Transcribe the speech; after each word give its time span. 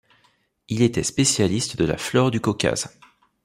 Il 0.67 0.81
était 0.81 1.03
spécialiste 1.03 1.77
de 1.77 1.85
la 1.85 1.95
flore 1.95 2.31
du 2.31 2.41
Caucase. 2.41 2.89